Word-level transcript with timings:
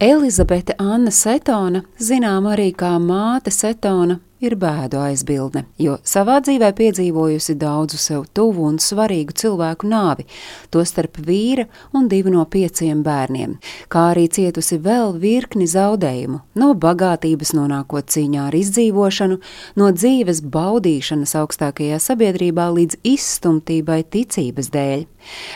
Elizabete 0.00 0.72
Anna 0.78 1.10
Setona, 1.12 1.82
zināma 2.00 2.54
arī 2.54 2.70
kā 2.72 2.94
māte 2.96 3.52
Setona, 3.52 4.14
ir 4.40 4.56
bēdu 4.60 5.00
aizbildne, 5.04 5.64
jo 5.80 5.98
savā 6.06 6.38
dzīvē 6.44 6.70
piedzīvojusi 6.76 7.56
daudzu 7.60 7.98
sev 8.00 8.24
tuvu 8.34 8.66
un 8.70 8.78
svarīgu 8.82 9.32
cilvēku 9.36 9.88
nāvi, 9.90 10.26
tostarp 10.72 11.18
vīra 11.26 11.66
un 11.96 12.08
divu 12.08 12.30
no 12.34 12.44
pieciem 12.48 13.02
bērniem, 13.04 13.58
kā 13.92 14.00
arī 14.14 14.26
cietusi 14.32 14.78
vēl 14.80 15.12
virkni 15.20 15.66
zaudējumu, 15.70 16.40
no 16.60 16.68
bagātības 16.74 17.54
nonākot 17.58 18.04
cīņā 18.10 18.48
ar 18.48 18.54
izdzīvošanu, 18.56 19.36
no 19.76 19.86
dzīves 19.94 20.40
baudīšanas 20.56 21.36
augstākajā 21.42 21.98
sabiedrībā 22.00 22.66
līdz 22.76 22.94
izstumtībai 23.14 24.02
ticības 24.08 24.68
dēļ. 24.72 25.00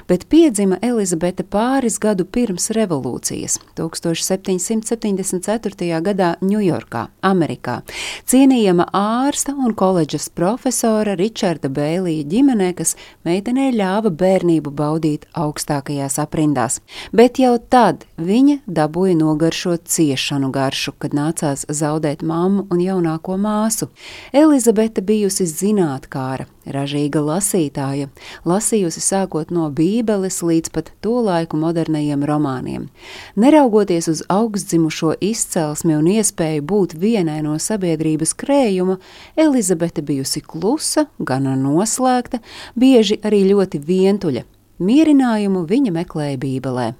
Bet 0.09 0.27
piedzima 0.29 0.79
Elizabete 0.85 1.45
pāris 1.49 1.99
gadu 2.03 2.25
pirms 2.29 2.71
revolūcijas, 2.77 3.59
1774. 3.79 6.01
gadā 6.05 6.37
Ņujorkā, 6.45 7.07
Amerikā. 7.25 7.81
Cienīja 8.29 8.74
pieejama 8.75 8.89
ārsta 8.93 9.55
un 9.55 9.75
koledžas 9.75 10.29
profesora 10.29 11.15
Ričarda 11.15 11.69
Bēlīja 11.69 12.25
ģimenē, 12.27 12.75
kas 12.75 12.97
meitenei 13.25 13.71
ļāva 13.73 14.11
bērnību 14.11 14.71
baudīt 14.75 15.27
augstākajās 15.33 16.19
aprindās. 16.19 16.81
Bet 17.13 17.39
jau 17.39 17.59
tad 17.59 18.05
viņa 18.19 18.65
dabūja 18.67 19.15
nogaršot 19.15 19.87
ciešanu 19.87 20.51
garšu, 20.51 20.93
kad 20.99 21.15
nācās 21.15 21.67
zaudēt 21.69 22.23
mammu 22.23 22.67
un 22.71 22.81
jaunāko 22.81 23.39
māsu. 23.39 23.91
Elizabete 24.33 25.03
bijusi 25.03 25.47
zinātkāra, 25.47 26.47
ražīga 26.67 27.21
lasītāja, 27.23 28.09
lasījusi 28.45 29.01
sākot 29.01 29.51
no 29.55 29.69
Bībeles 29.71 30.41
līdz 30.43 30.73
pat 30.75 30.91
to 31.01 31.21
laiku 31.23 31.61
modernajiem 31.61 32.25
romāniem. 32.27 32.89
Neraugoties 33.37 34.09
uz 34.09 34.25
augstdzimušo 34.29 35.15
izcelsmi 35.21 35.95
un 35.95 36.11
iespēju 36.17 36.65
būt 36.65 36.99
vienai 36.99 37.41
no 37.45 37.59
sabiedrības 37.61 38.35
krējuma, 38.65 38.99
Elizabete 39.37 40.03
bijusi 40.03 40.41
klusa, 40.41 41.07
gana 41.19 41.55
noslēgta, 41.57 42.41
bieži 42.77 43.21
arī 43.23 43.45
ļoti 43.53 43.81
vientuļa. 43.85 44.45
Mierinājumu 44.81 45.67
viņa 45.69 45.93
meklēja 45.95 46.39
Bībelē. 46.41 46.95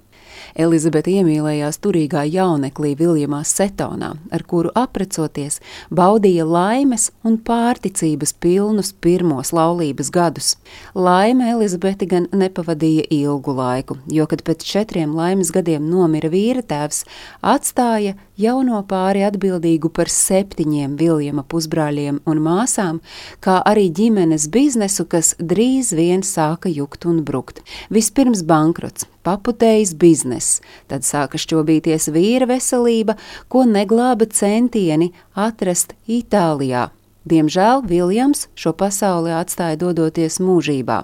Elizabete 0.55 1.11
iemīlējās 1.19 1.81
turīgā 1.83 2.21
jauneklī 2.31 2.93
Viljamā 2.95 3.41
Setonā, 3.43 4.13
ar 4.31 4.43
kuru 4.47 4.69
aprecoties 4.79 5.59
baudīja 5.91 6.45
laimes 6.47 7.09
un 7.27 7.35
pārticības 7.43 8.31
pilnus 8.39 8.93
pirmos 9.03 9.51
laulības 9.51 10.11
gadus. 10.15 10.53
Laime 10.95 11.49
Elizabete 11.51 12.07
gan 12.07 12.29
nepavadīja 12.31 13.03
ilgu 13.17 13.55
laiku, 13.57 13.97
jo, 14.07 14.27
kad 14.31 14.45
pēc 14.47 14.63
četriem 14.63 15.11
laimes 15.17 15.51
gadiem 15.51 15.89
nomira 15.91 16.31
vīra 16.31 16.63
tēvs, 16.63 17.03
atstāja 17.43 18.15
jauno 18.39 18.79
pāri 18.87 19.25
atbildīgu 19.27 19.91
par 19.91 20.07
septiņiem 20.11 20.95
Viljama 20.99 21.43
pusbrāļiem 21.51 22.21
un 22.23 22.39
māsām, 22.45 23.01
kā 23.43 23.57
arī 23.67 23.89
ģimenes 23.91 24.47
biznesu, 24.55 25.03
kas 25.03 25.33
drīz 25.39 25.91
vien 25.99 26.23
sāka 26.23 26.71
jukt 26.71 27.03
un 27.11 27.25
brukt. 27.27 27.59
Vispirms 27.91 28.45
bankrots, 28.47 29.09
paputējis 29.25 29.95
bizness, 29.99 30.61
tad 30.91 31.07
sāka 31.07 31.41
šķobīties 31.41 32.11
vīra 32.15 32.47
veselība, 32.53 33.17
ko 33.49 33.65
neglāba 33.69 34.29
centieni 34.29 35.11
atrast 35.33 35.97
Itālijā. 36.07 36.91
Diemžēl 37.25 37.81
Viljams 37.89 38.45
šo 38.53 38.75
pasauli 38.77 39.33
atstāja 39.33 39.79
dodoties 39.81 40.37
mūžībā. 40.37 40.99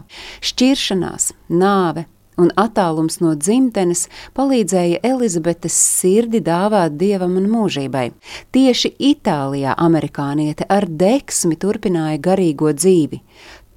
Šķiršanās, 0.45 1.31
nāve, 1.49 2.05
un 2.41 2.51
attālums 2.59 3.19
no 3.23 3.33
dzimtenes 3.37 4.07
palīdzēja 4.37 5.01
Elizabetes 5.07 5.75
sirdi 5.75 6.41
dāvāt 6.45 6.97
dievam 6.99 7.37
un 7.41 7.49
mūžībai. 7.51 8.11
Tieši 8.53 8.93
Itālijā 9.11 9.75
amerikāniete 9.77 10.67
ar 10.69 10.87
deksmi 10.87 11.57
turpināja 11.61 12.21
garīgo 12.29 12.73
dzīvi. 12.77 13.21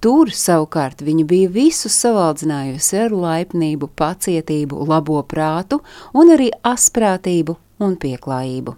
Tur 0.05 0.28
savukārt 0.36 1.00
viņa 1.00 1.22
bija 1.25 1.48
visu 1.48 1.88
savaldzinājusi 1.88 2.98
ar 3.06 3.15
laipnību, 3.16 3.87
pacietību, 3.97 4.82
labo 4.91 5.22
prātu 5.25 5.78
un 6.12 6.32
arī 6.34 6.50
asprātību 6.60 7.54
un 7.81 7.94
pieklājību. 8.03 8.75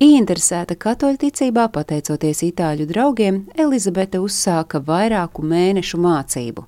Ieinteresēta 0.00 0.78
katoļticībā, 0.80 1.66
pateicoties 1.74 2.40
itāļu 2.48 2.88
draugiem, 2.88 3.42
Elizabete 3.60 4.22
uzsāka 4.24 4.80
vairāku 4.86 5.44
mēnešu 5.44 6.00
mācību. 6.00 6.64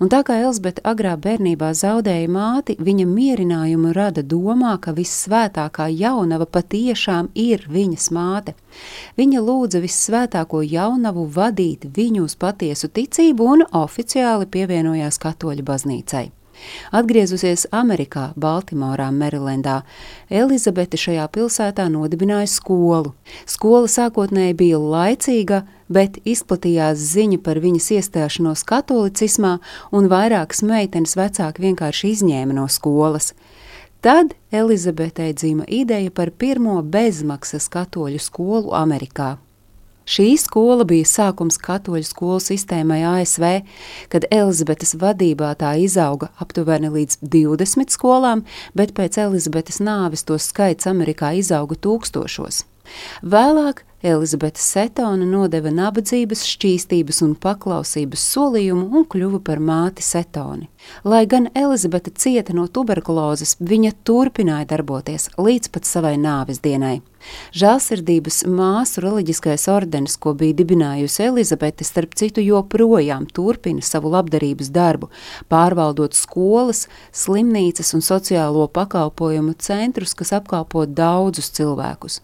Un 0.00 0.10
tā 0.12 0.22
kā 0.26 0.38
Elzbeta 0.44 0.82
agrā 0.92 1.16
bērnībā 1.20 1.70
zaudēja 1.76 2.28
māti, 2.30 2.76
viņa 2.78 3.06
mierinājumu 3.10 3.92
rada 3.96 4.22
domā, 4.22 4.76
ka 4.80 4.94
vissvētākā 4.96 5.90
jaunava 5.92 6.46
patiešām 6.46 7.30
ir 7.34 7.66
viņas 7.68 8.10
māte. 8.16 8.56
Viņa 9.20 9.44
lūdza 9.46 9.84
vissvētāko 9.84 10.64
jaunavu 10.64 11.28
vadīt 11.36 11.88
viņu 11.96 12.26
uz 12.26 12.36
patiesu 12.40 12.88
ticību 12.88 13.54
un 13.54 13.64
oficiāli 13.84 14.48
pievienojās 14.50 15.20
katoļu 15.22 15.66
baznīcai. 15.66 16.28
Atgriezusies 16.92 17.66
Amerikā, 17.74 18.30
Baltimorā, 18.36 19.10
Merilendā, 19.14 19.80
Elizabete 20.30 20.98
šajā 21.00 21.26
pilsētā 21.34 21.86
nodibināja 21.92 22.48
skolu. 22.50 23.14
Skola 23.46 23.90
sākotnēji 23.90 24.56
bija 24.58 24.80
laicīga, 24.80 25.62
bet 25.90 26.20
izplatījās 26.24 27.02
ziņa 27.14 27.40
par 27.44 27.60
viņas 27.62 27.90
iestāšanos 27.98 28.64
katolicismā, 28.68 29.58
un 29.92 30.08
vairākas 30.12 30.64
meitenes 30.66 31.16
vecāki 31.18 31.66
vienkārši 31.68 32.14
izņēma 32.16 32.56
no 32.60 32.68
skolas. 32.70 33.32
Tad 34.00 34.32
Elizabetei 34.50 35.34
dzima 35.36 35.66
ideja 35.68 36.10
par 36.10 36.30
pirmo 36.30 36.78
bezmaksas 36.82 37.68
katoļu 37.68 38.22
skolu 38.22 38.72
Amerikā. 38.72 39.36
Šī 40.10 40.32
skola 40.42 40.82
bija 40.88 41.06
sākums 41.06 41.54
katoļu 41.62 42.02
skolu 42.08 42.40
sistēmai 42.42 42.98
ASV, 43.06 43.44
kad 44.10 44.24
Elizabetes 44.34 44.96
vadībā 44.98 45.52
tā 45.60 45.76
izauga 45.78 46.32
aptuveni 46.42 46.90
līdz 46.90 47.20
20 47.22 47.94
skolām, 47.94 48.42
bet 48.74 48.90
pēc 48.96 49.20
Elizabetes 49.22 49.78
nāves 49.78 50.26
to 50.26 50.38
skaits 50.42 50.90
Amerikā 50.90 51.30
izauga 51.38 51.78
tūkstošos. 51.78 52.64
Vēlāk 53.22 53.84
Elizabete 54.02 54.58
Setona 54.58 55.28
nodeva 55.28 55.70
nabadzības, 55.70 56.42
šķīstības 56.56 57.20
un 57.26 57.36
paklausības 57.38 58.24
solījumu 58.32 58.88
un 58.90 59.06
kļuva 59.12 59.42
par 59.46 59.62
māti 59.62 60.02
Setoni. 60.02 60.66
Lai 61.04 61.22
gan 61.30 61.46
Elizabete 61.54 62.10
cieta 62.16 62.56
no 62.56 62.66
tuberkulozes, 62.66 63.58
viņa 63.60 63.94
turpināja 64.02 64.72
darboties 64.74 65.30
līdz 65.38 65.70
pat 65.70 65.86
savai 65.86 66.16
nāves 66.18 66.64
dienai. 66.64 66.98
Žēlsirdības 67.56 68.42
māsu 68.48 69.02
reliģiskais 69.04 69.66
ordenis, 69.72 70.16
ko 70.20 70.34
bija 70.38 70.56
dibinājusi 70.60 71.24
Elizabete, 71.26 71.84
starp 71.84 72.14
citu, 72.18 72.42
joprojām 72.44 73.26
turpina 73.30 73.84
savu 73.84 74.12
labdarības 74.14 74.70
darbu, 74.74 75.10
pārvaldot 75.52 76.16
skolas, 76.18 76.86
slimnīcas 77.12 77.94
un 77.96 78.04
sociālo 78.04 78.66
pakalpojumu 78.72 79.54
centrus, 79.60 80.14
kas 80.18 80.32
apkalpo 80.36 80.86
daudzus 80.86 81.50
cilvēkus. 81.56 82.20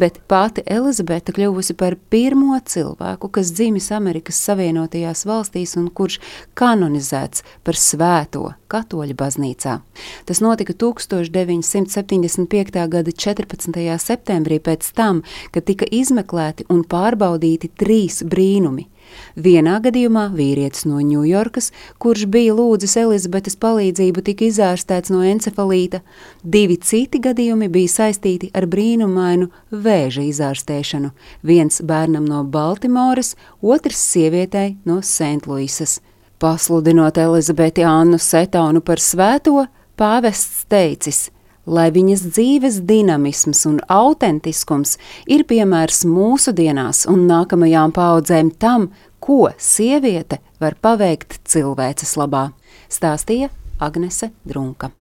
Bet 0.00 0.20
pati 0.30 0.64
Elizabete 0.66 1.34
kļuvusi 1.36 1.76
par 1.78 1.96
pirmo 2.12 2.58
cilvēku, 2.64 3.30
kas 3.32 3.52
dzimis 3.56 3.90
Amerikas 3.96 4.40
Savienotajās 4.46 5.26
valstīs 5.28 5.76
un 5.80 5.90
kurš 5.92 6.20
kanonizēts 6.58 7.44
par 7.66 7.78
svēto 7.78 8.50
katoļu 8.70 9.14
baznīcā. 9.18 9.80
Tas 10.28 10.38
notika 10.44 10.72
1975. 10.72 12.88
gada 12.94 13.12
14. 13.12 13.98
Septembrī 14.30 14.60
pēc 14.62 14.92
tam, 14.94 15.22
kad 15.52 15.66
tika 15.66 15.86
izmeklēti 15.90 16.66
un 16.70 16.84
pārbaudīti 16.84 17.70
trīs 17.76 18.22
brīnumi. 18.22 18.86
Vienā 19.34 19.80
gadījumā 19.82 20.28
vīrietis 20.30 20.84
no 20.86 21.00
Ņujorkas, 21.02 21.72
kurš 21.98 22.28
bija 22.30 22.54
lūdzis 22.54 22.94
Elizabetes 22.96 23.56
palīdzību, 23.58 24.22
tika 24.22 24.44
izārstēts 24.46 25.10
no 25.10 25.24
encefalīta. 25.26 26.00
Divi 26.44 26.76
citi 26.78 27.18
gadījumi 27.18 27.68
bija 27.68 27.90
saistīti 27.90 28.52
ar 28.54 28.68
brīnumainu 28.70 29.50
vēža 29.72 30.22
izārstēšanu. 30.28 31.10
Viens 31.42 31.82
bērnam 31.82 32.28
no 32.28 32.44
Baltimoras, 32.44 33.34
otrs 33.60 33.98
sievietei 34.12 34.76
no 34.86 35.00
Sentluisas. 35.02 35.98
Pasludinot 36.38 37.18
Elizabeti 37.18 37.82
Annu 37.84 38.18
Setonu 38.22 38.80
par 38.80 39.02
svēto, 39.02 39.66
pāvests 39.98 40.64
teicis, 40.70 41.32
lai 41.70 41.88
viņas 41.94 42.24
dzīves 42.34 42.80
dinamisms 42.88 43.64
un 43.70 43.78
autentiskums 43.90 44.96
ir 45.30 45.46
piemērs 45.48 46.02
mūsdienās 46.08 47.06
un 47.10 47.26
nākamajām 47.30 47.94
paudzēm 47.96 48.52
tam, 48.58 48.90
ko 49.22 49.50
sieviete 49.58 50.40
var 50.60 50.76
paveikt 50.82 51.40
cilvēces 51.48 52.16
labā, 52.20 52.50
stāstīja 52.90 53.52
Agnese 53.80 54.32
Drunka. 54.44 54.90